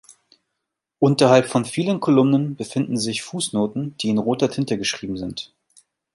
Unterhalb 0.97 1.47
von 1.47 1.63
vielen 1.63 1.99
Kolumnen 1.99 2.55
befinden 2.55 2.97
sich 2.97 3.21
Fußnoten, 3.21 3.95
die 3.97 4.09
in 4.09 4.17
roter 4.17 4.49
Tinte 4.49 4.79
geschrieben 4.79 5.15
sind. 5.15 5.53